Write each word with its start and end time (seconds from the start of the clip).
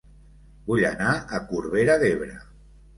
Vull 0.69 0.81
anar 0.93 1.13
a 1.15 1.43
Corbera 1.53 2.03
d'Ebre 2.05 2.45